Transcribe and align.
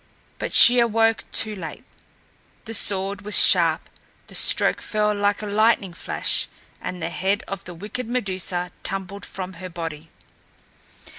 But 0.39 0.51
she 0.55 0.79
awoke 0.79 1.25
too 1.31 1.55
late. 1.55 1.85
The 2.65 2.73
sword 2.73 3.21
was 3.21 3.37
sharp, 3.37 3.87
the 4.25 4.33
stroke 4.33 4.81
fell 4.81 5.13
like 5.13 5.43
a 5.43 5.45
lightning 5.45 5.93
flash, 5.93 6.47
and 6.81 6.99
the 7.03 7.11
head 7.11 7.43
of 7.47 7.65
the 7.65 7.75
wicked 7.75 8.07
Medusa 8.09 8.71
tumbled 8.83 9.27
from 9.27 9.53
her 9.61 9.69
body! 9.69 10.09